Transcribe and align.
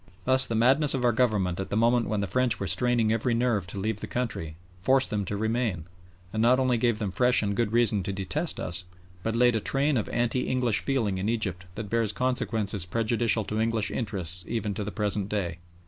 Thus 0.25 0.47
the 0.47 0.55
madness 0.55 0.95
of 0.95 1.05
our 1.05 1.11
Government 1.11 1.59
at 1.59 1.69
the 1.69 1.77
moment 1.77 2.07
when 2.07 2.21
the 2.21 2.27
French 2.27 2.59
were 2.59 2.65
straining 2.65 3.11
every 3.13 3.35
nerve 3.35 3.67
to 3.67 3.77
leave 3.77 3.99
the 3.99 4.07
country, 4.07 4.55
forced 4.81 5.11
them 5.11 5.25
to 5.25 5.37
remain, 5.37 5.85
and 6.33 6.41
not 6.41 6.59
only 6.59 6.79
gave 6.79 6.97
them 6.97 7.11
fresh 7.11 7.43
and 7.43 7.55
good 7.55 7.71
reason 7.71 8.01
to 8.01 8.11
detest 8.11 8.59
us, 8.59 8.85
but 9.21 9.35
laid 9.35 9.55
a 9.55 9.59
train 9.59 9.97
of 9.97 10.09
anti 10.09 10.47
English 10.47 10.79
feeling 10.79 11.19
in 11.19 11.29
Egypt 11.29 11.65
that 11.75 11.87
bears 11.91 12.13
consequences 12.13 12.83
prejudicial 12.83 13.43
to 13.45 13.59
English 13.61 13.91
interests 13.91 14.43
even 14.47 14.73
to 14.73 14.83
the 14.83 14.91
present 14.91 15.29
day. 15.29 15.59